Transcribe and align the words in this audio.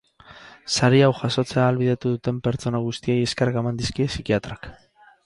Sari 0.75 1.01
hau 1.07 1.09
jasotzea 1.19 1.61
ahalbidetu 1.65 2.13
duten 2.13 2.39
pertsona 2.47 2.81
guztiei 2.87 3.19
eskerrak 3.29 3.61
eman 3.63 3.79
dizkie 3.83 4.09
psikiatrak. 4.15 4.71